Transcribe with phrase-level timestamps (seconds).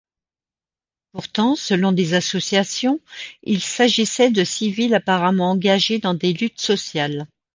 [1.11, 2.99] Pourtant, selon des associations,
[3.43, 7.27] il s'agissait de civils apparemment engagés dans des luttes sociales.